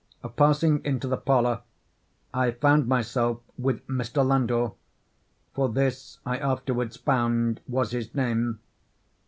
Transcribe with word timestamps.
Passing 0.35 0.83
into 0.83 1.07
the 1.07 1.15
parlor, 1.15 1.61
I 2.33 2.49
found 2.49 2.87
myself 2.87 3.39
with 3.55 3.85
Mr. 3.87 4.27
Landor—for 4.27 5.69
this, 5.69 6.17
I 6.25 6.39
afterwards 6.39 6.97
found, 6.97 7.61
was 7.67 7.91
his 7.91 8.15
name. 8.15 8.61